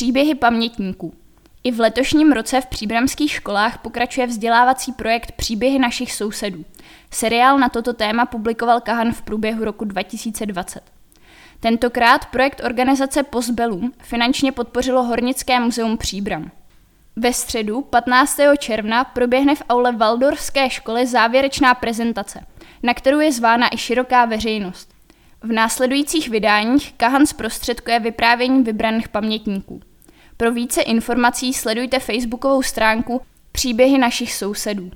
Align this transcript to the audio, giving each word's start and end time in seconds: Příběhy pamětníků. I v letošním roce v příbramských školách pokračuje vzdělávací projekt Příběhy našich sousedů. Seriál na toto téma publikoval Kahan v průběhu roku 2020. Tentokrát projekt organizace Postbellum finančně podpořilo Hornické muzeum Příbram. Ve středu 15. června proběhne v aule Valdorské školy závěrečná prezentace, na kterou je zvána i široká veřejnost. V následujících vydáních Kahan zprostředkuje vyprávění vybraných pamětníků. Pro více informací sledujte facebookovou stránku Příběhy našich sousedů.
Příběhy 0.00 0.34
pamětníků. 0.34 1.14
I 1.64 1.70
v 1.70 1.80
letošním 1.80 2.32
roce 2.32 2.60
v 2.60 2.66
příbramských 2.66 3.30
školách 3.30 3.78
pokračuje 3.78 4.26
vzdělávací 4.26 4.92
projekt 4.92 5.32
Příběhy 5.32 5.78
našich 5.78 6.12
sousedů. 6.12 6.64
Seriál 7.10 7.58
na 7.58 7.68
toto 7.68 7.92
téma 7.92 8.26
publikoval 8.26 8.80
Kahan 8.80 9.12
v 9.12 9.22
průběhu 9.22 9.64
roku 9.64 9.84
2020. 9.84 10.80
Tentokrát 11.60 12.26
projekt 12.26 12.60
organizace 12.64 13.22
Postbellum 13.22 13.92
finančně 13.98 14.52
podpořilo 14.52 15.02
Hornické 15.02 15.60
muzeum 15.60 15.96
Příbram. 15.96 16.50
Ve 17.16 17.32
středu 17.32 17.80
15. 17.80 18.40
června 18.58 19.04
proběhne 19.04 19.54
v 19.54 19.62
aule 19.68 19.92
Valdorské 19.92 20.70
školy 20.70 21.06
závěrečná 21.06 21.74
prezentace, 21.74 22.46
na 22.82 22.94
kterou 22.94 23.20
je 23.20 23.32
zvána 23.32 23.74
i 23.74 23.78
široká 23.78 24.24
veřejnost. 24.24 24.94
V 25.42 25.52
následujících 25.52 26.28
vydáních 26.28 26.92
Kahan 26.92 27.26
zprostředkuje 27.26 28.00
vyprávění 28.00 28.62
vybraných 28.62 29.08
pamětníků. 29.08 29.80
Pro 30.40 30.52
více 30.52 30.82
informací 30.82 31.54
sledujte 31.54 31.98
facebookovou 31.98 32.62
stránku 32.62 33.20
Příběhy 33.52 33.98
našich 33.98 34.34
sousedů. 34.34 34.90